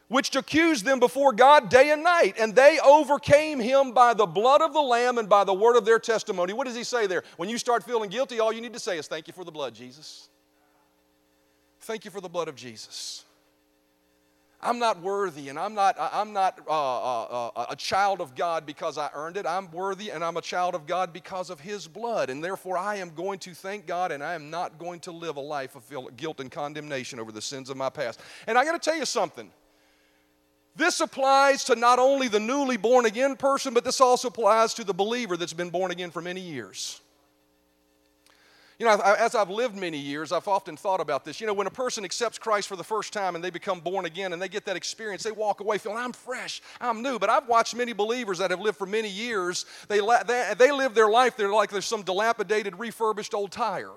[0.08, 4.62] which accused them before God day and night, and they overcame him by the blood
[4.62, 6.52] of the Lamb and by the word of their testimony.
[6.52, 7.22] What does he say there?
[7.36, 9.52] When you start feeling guilty, all you need to say is, Thank you for the
[9.52, 10.28] blood, Jesus.
[11.82, 13.24] Thank you for the blood of Jesus.
[14.60, 18.66] I'm not worthy and I'm not, I'm not uh, uh, uh, a child of God
[18.66, 19.46] because I earned it.
[19.46, 22.28] I'm worthy and I'm a child of God because of His blood.
[22.28, 25.36] And therefore, I am going to thank God and I am not going to live
[25.36, 28.20] a life of guilt and condemnation over the sins of my past.
[28.48, 29.48] And I got to tell you something.
[30.78, 34.84] This applies to not only the newly born again person, but this also applies to
[34.84, 37.00] the believer that's been born again for many years.
[38.78, 41.40] You know, as I've lived many years, I've often thought about this.
[41.40, 44.04] You know, when a person accepts Christ for the first time and they become born
[44.06, 47.18] again and they get that experience, they walk away feeling, I'm fresh, I'm new.
[47.18, 50.94] But I've watched many believers that have lived for many years, they, they, they live
[50.94, 53.90] their life, they're like there's some dilapidated, refurbished old tire.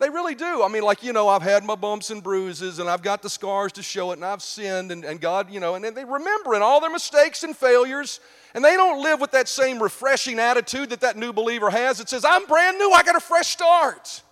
[0.00, 0.62] They really do.
[0.62, 3.28] I mean, like, you know, I've had my bumps and bruises and I've got the
[3.28, 6.54] scars to show it and I've sinned and, and God, you know, and they remember
[6.54, 8.20] in all their mistakes and failures
[8.54, 12.08] and they don't live with that same refreshing attitude that that new believer has that
[12.08, 14.22] says, I'm brand new, I got a fresh start.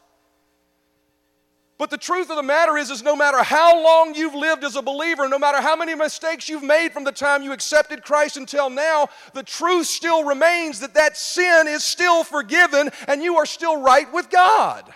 [1.78, 4.76] But the truth of the matter is, is no matter how long you've lived as
[4.76, 8.36] a believer, no matter how many mistakes you've made from the time you accepted Christ
[8.36, 13.46] until now, the truth still remains that that sin is still forgiven and you are
[13.46, 14.90] still right with God.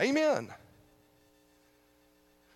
[0.00, 0.52] Amen.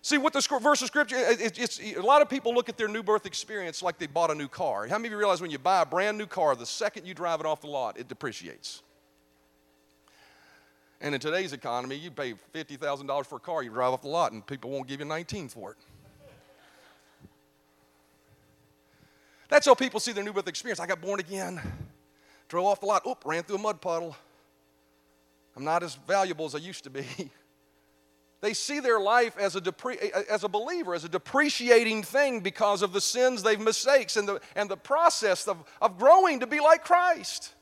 [0.07, 2.87] See, what the verse of scripture, it, it's, a lot of people look at their
[2.87, 4.87] new birth experience like they bought a new car.
[4.87, 7.13] How many of you realize when you buy a brand new car, the second you
[7.13, 8.83] drive it off the lot, it depreciates?
[11.01, 14.31] And in today's economy, you pay $50,000 for a car, you drive off the lot,
[14.31, 15.77] and people won't give you 19 for it.
[19.49, 20.79] That's how people see their new birth experience.
[20.79, 21.61] I got born again,
[22.47, 24.15] drove off the lot, oop, ran through a mud puddle.
[25.57, 27.05] I'm not as valuable as I used to be.
[28.39, 32.83] They see their life as a, depre- as a believer, as a depreciating thing because
[32.83, 36.59] of the sins they've mistakes and the, and the process of, of growing to be
[36.59, 37.55] like Christ.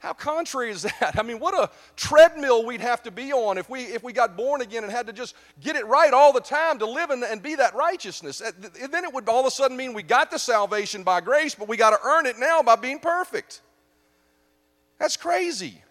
[0.00, 1.14] How contrary is that?
[1.18, 4.36] I mean, what a treadmill we'd have to be on if we, if we got
[4.36, 7.24] born again and had to just get it right all the time to live in,
[7.24, 8.42] and be that righteousness.
[8.42, 11.54] And then it would all of a sudden mean we got the salvation by grace,
[11.54, 13.62] but we got to earn it now by being perfect.
[14.98, 15.81] That's crazy.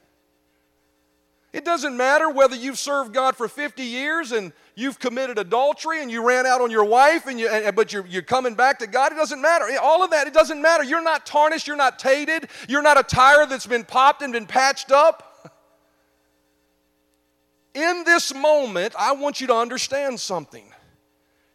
[1.54, 6.10] It doesn't matter whether you've served God for 50 years and you've committed adultery and
[6.10, 9.12] you ran out on your wife, and you, but you're, you're coming back to God.
[9.12, 9.66] It doesn't matter.
[9.82, 10.84] All of that, it doesn't matter.
[10.84, 11.68] You're not tarnished.
[11.68, 12.48] You're not tainted.
[12.70, 15.28] You're not a tire that's been popped and been patched up.
[17.74, 20.66] In this moment, I want you to understand something.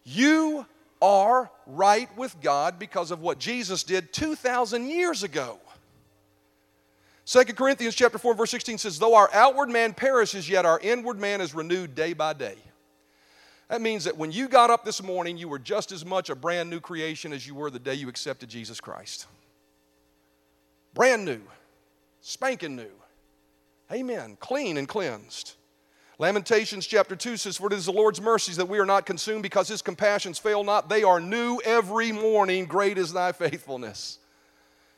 [0.04, 0.66] You
[1.00, 5.58] are right with God because of what Jesus did 2,000 years ago.
[7.26, 11.18] 2 Corinthians chapter 4 verse 16 says though our outward man perishes yet our inward
[11.18, 12.56] man is renewed day by day.
[13.68, 16.36] That means that when you got up this morning you were just as much a
[16.36, 19.26] brand new creation as you were the day you accepted Jesus Christ.
[20.94, 21.40] Brand new.
[22.20, 22.92] Spanking new.
[23.92, 24.36] Amen.
[24.38, 25.54] Clean and cleansed.
[26.18, 29.42] Lamentations chapter 2 says, For it is the Lord's mercies that we are not consumed
[29.42, 30.88] because his compassions fail not.
[30.88, 32.64] They are new every morning.
[32.64, 34.18] Great is thy faithfulness.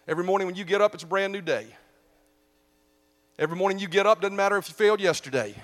[0.06, 1.66] Every morning when you get up, it's a brand new day.
[3.38, 5.54] Every morning you get up, doesn't matter if you failed yesterday.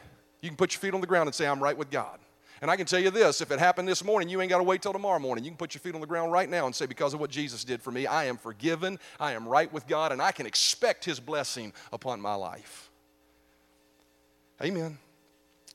[0.41, 2.19] You can put your feet on the ground and say, I'm right with God.
[2.61, 4.65] And I can tell you this if it happened this morning, you ain't got to
[4.65, 5.45] wait till tomorrow morning.
[5.45, 7.31] You can put your feet on the ground right now and say, Because of what
[7.31, 10.47] Jesus did for me, I am forgiven, I am right with God, and I can
[10.47, 12.91] expect His blessing upon my life.
[14.63, 14.99] Amen.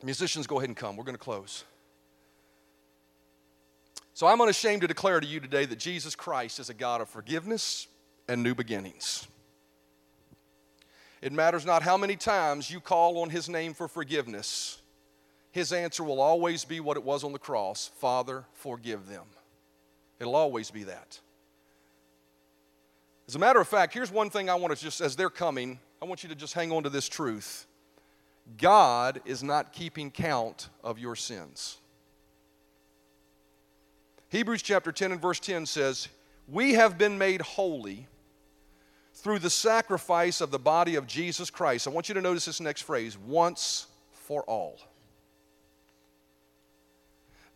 [0.03, 0.95] Musicians, go ahead and come.
[0.95, 1.63] We're going to close.
[4.13, 7.09] So I'm unashamed to declare to you today that Jesus Christ is a God of
[7.09, 7.87] forgiveness
[8.27, 9.27] and new beginnings.
[11.21, 14.81] It matters not how many times you call on His name for forgiveness,
[15.51, 19.25] His answer will always be what it was on the cross Father, forgive them.
[20.19, 21.19] It'll always be that.
[23.27, 25.79] As a matter of fact, here's one thing I want to just, as they're coming,
[26.01, 27.67] I want you to just hang on to this truth
[28.57, 31.77] God is not keeping count of your sins.
[34.29, 36.07] Hebrews chapter 10 and verse 10 says,
[36.47, 38.07] We have been made holy
[39.13, 41.87] through the sacrifice of the body of Jesus Christ.
[41.87, 44.79] I want you to notice this next phrase once for all.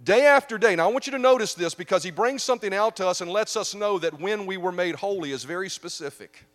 [0.03, 0.75] Day after day.
[0.75, 3.31] Now, I want you to notice this because he brings something out to us and
[3.31, 6.45] lets us know that when we were made holy is very specific.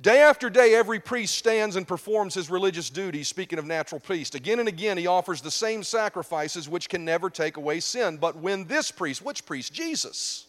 [0.00, 4.34] Day after day, every priest stands and performs his religious duties, speaking of natural priest.
[4.34, 8.16] Again and again, he offers the same sacrifices which can never take away sin.
[8.18, 9.72] But when this priest, which priest?
[9.72, 10.45] Jesus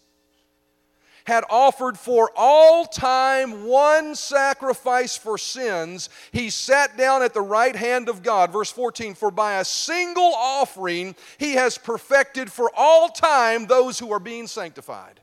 [1.28, 7.76] had offered for all time one sacrifice for sins, he sat down at the right
[7.76, 8.54] hand of God.
[8.54, 14.10] Verse 14, for by a single offering he has perfected for all time those who
[14.13, 15.20] are being sanctified.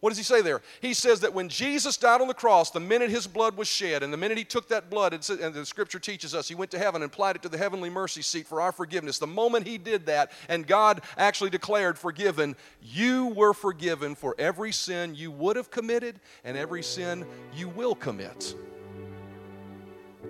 [0.00, 0.62] What does he say there?
[0.80, 4.02] He says that when Jesus died on the cross, the minute his blood was shed,
[4.02, 6.78] and the minute he took that blood, and the scripture teaches us, he went to
[6.78, 9.18] heaven and applied it to the heavenly mercy seat for our forgiveness.
[9.18, 14.72] The moment he did that, and God actually declared forgiven, you were forgiven for every
[14.72, 18.54] sin you would have committed and every sin you will commit.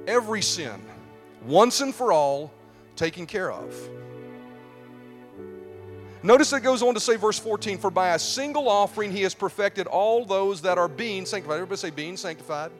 [0.06, 0.80] Every sin,
[1.44, 2.52] once and for all,
[2.96, 3.74] taken care of.
[6.22, 9.34] Notice it goes on to say, verse 14, for by a single offering he has
[9.34, 11.56] perfected all those that are being sanctified.
[11.56, 12.72] Everybody say, being sanctified.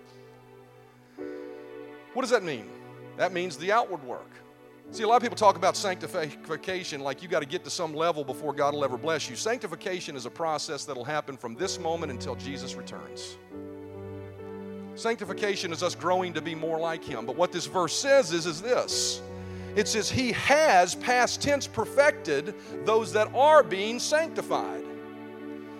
[2.15, 2.69] What does that mean?
[3.17, 4.31] That means the outward work.
[4.91, 7.95] See, a lot of people talk about sanctification like you got to get to some
[7.95, 9.37] level before God will ever bless you.
[9.37, 13.37] Sanctification is a process that'll happen from this moment until Jesus returns.
[14.95, 17.27] Sanctification is us growing to be more like Him.
[17.27, 19.21] But what this verse says is, is this
[19.79, 22.53] it says, He has, past tense, perfected
[22.85, 24.83] those that are being sanctified.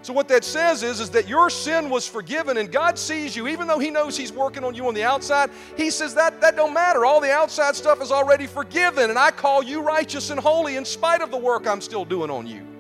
[0.03, 3.49] So what that says is, is that your sin was forgiven and God sees you,
[3.49, 6.55] even though He knows He's working on you on the outside, He says that that
[6.55, 7.05] don't matter.
[7.05, 10.85] All the outside stuff is already forgiven, and I call you righteous and holy in
[10.85, 12.78] spite of the work I'm still doing on you.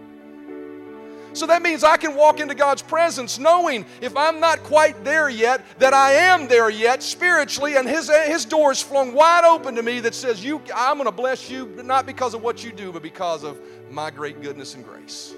[1.39, 5.29] So that means I can walk into God's presence knowing if I'm not quite there
[5.29, 9.45] yet, that I am there yet spiritually, and His, eh, his door is flung wide
[9.45, 12.65] open to me that says, you, I'm going to bless you not because of what
[12.65, 13.57] you do, but because of
[13.89, 15.33] my great goodness and grace.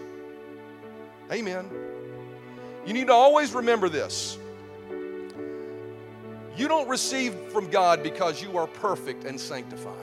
[1.31, 1.69] Amen.
[2.87, 4.39] You need to always remember this.
[6.57, 9.95] You don't receive from God because you are perfect and sanctified.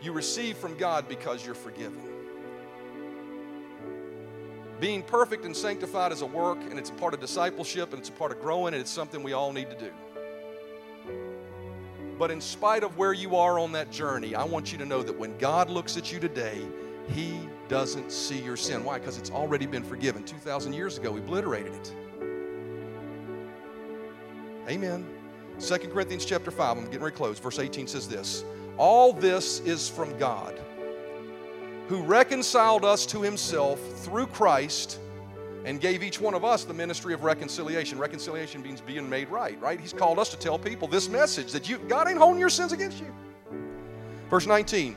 [0.00, 2.15] You receive from God because you're forgiven.
[4.80, 8.10] Being perfect and sanctified is a work, and it's a part of discipleship, and it's
[8.10, 9.90] a part of growing, and it's something we all need to do.
[12.18, 15.02] But in spite of where you are on that journey, I want you to know
[15.02, 16.60] that when God looks at you today,
[17.08, 18.84] He doesn't see your sin.
[18.84, 18.98] Why?
[18.98, 20.24] Because it's already been forgiven.
[20.24, 21.94] 2,000 years ago, we obliterated it.
[24.68, 25.06] Amen.
[25.58, 27.38] 2 Corinthians chapter 5, I'm getting ready to close.
[27.38, 28.44] Verse 18 says this
[28.76, 30.60] All this is from God,
[31.88, 34.98] who reconciled us to himself through Christ
[35.64, 37.98] and gave each one of us the ministry of reconciliation.
[37.98, 39.80] Reconciliation means being made right, right?
[39.80, 42.72] He's called us to tell people this message that you God ain't holding your sins
[42.72, 43.12] against you.
[44.30, 44.96] Verse 19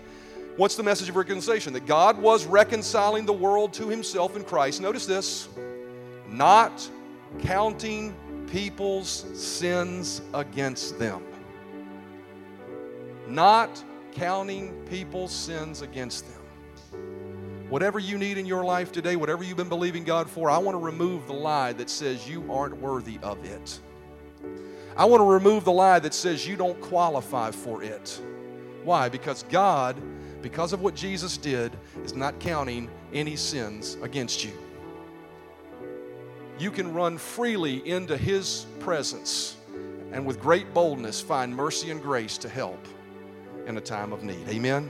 [0.57, 1.73] What's the message of reconciliation?
[1.73, 4.81] That God was reconciling the world to himself in Christ.
[4.81, 5.47] Notice this
[6.27, 6.87] not
[7.39, 8.13] counting
[8.47, 11.23] people's sins against them.
[13.27, 16.38] Not counting people's sins against them.
[17.69, 20.75] Whatever you need in your life today, whatever you've been believing God for, I want
[20.75, 23.79] to remove the lie that says you aren't worthy of it.
[24.97, 28.21] I want to remove the lie that says you don't qualify for it.
[28.83, 29.07] Why?
[29.07, 29.95] Because God
[30.41, 34.51] because of what Jesus did, is not counting any sins against you.
[36.57, 39.57] You can run freely into His presence
[40.11, 42.83] and with great boldness find mercy and grace to help
[43.67, 44.47] in a time of need.
[44.49, 44.89] Amen?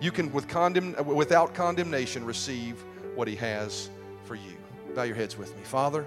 [0.00, 2.82] You can, with condemn, uh, without condemnation, receive
[3.14, 3.90] what He has
[4.24, 4.56] for you.
[4.94, 5.62] Bow your heads with me.
[5.64, 6.06] Father,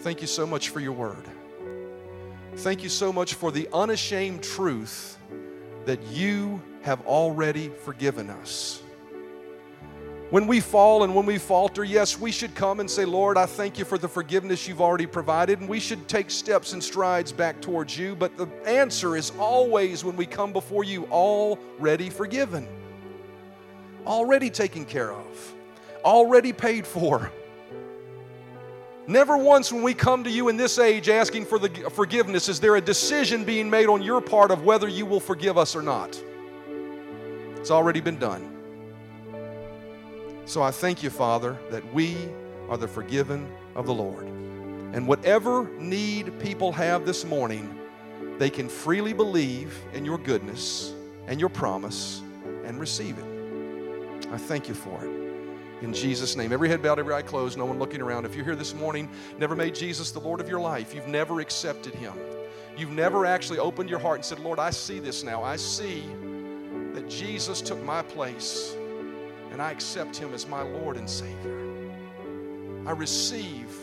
[0.00, 1.24] thank you so much for your word.
[2.56, 5.18] Thank you so much for the unashamed truth
[5.84, 8.82] that you have already forgiven us.
[10.30, 13.46] When we fall and when we falter, yes, we should come and say, Lord, I
[13.46, 17.30] thank you for the forgiveness you've already provided, and we should take steps and strides
[17.30, 18.16] back towards you.
[18.16, 22.66] But the answer is always when we come before you, already forgiven,
[24.06, 25.54] already taken care of,
[26.04, 27.30] already paid for.
[29.08, 32.58] Never once when we come to you in this age asking for the forgiveness is
[32.58, 35.82] there a decision being made on your part of whether you will forgive us or
[35.82, 36.20] not.
[37.56, 38.52] It's already been done.
[40.44, 42.16] So I thank you, Father, that we
[42.68, 44.24] are the forgiven of the Lord.
[44.26, 47.78] And whatever need people have this morning,
[48.38, 50.92] they can freely believe in your goodness
[51.26, 52.22] and your promise
[52.64, 53.35] and receive it.
[54.32, 55.26] I thank you for it.
[55.82, 56.52] In Jesus' name.
[56.52, 58.24] Every head bowed, every eye closed, no one looking around.
[58.24, 59.08] If you're here this morning,
[59.38, 62.14] never made Jesus the Lord of your life, you've never accepted Him,
[62.76, 65.42] you've never actually opened your heart and said, Lord, I see this now.
[65.42, 66.04] I see
[66.94, 68.74] that Jesus took my place
[69.52, 71.58] and I accept him as my Lord and Savior.
[72.86, 73.74] I receive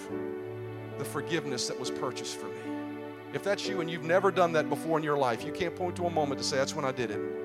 [0.98, 2.54] the forgiveness that was purchased for me.
[3.34, 5.96] If that's you and you've never done that before in your life, you can't point
[5.96, 7.43] to a moment to say, That's when I did it.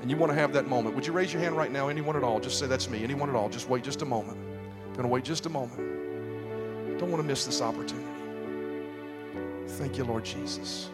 [0.00, 0.94] And you want to have that moment.
[0.94, 1.88] Would you raise your hand right now?
[1.88, 2.40] Anyone at all?
[2.40, 3.04] Just say, That's me.
[3.04, 3.48] Anyone at all?
[3.48, 4.38] Just wait just a moment.
[4.38, 6.98] I'm going to wait just a moment.
[6.98, 8.06] Don't want to miss this opportunity.
[9.66, 10.90] Thank you, Lord Jesus.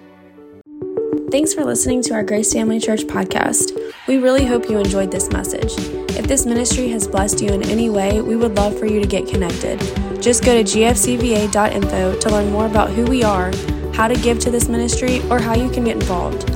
[1.30, 3.76] Thanks for listening to our Grace Family Church podcast.
[4.06, 5.72] We really hope you enjoyed this message.
[6.16, 9.06] If this ministry has blessed you in any way, we would love for you to
[9.06, 9.80] get connected.
[10.22, 13.52] Just go to gfcva.info to learn more about who we are,
[13.92, 16.55] how to give to this ministry, or how you can get involved.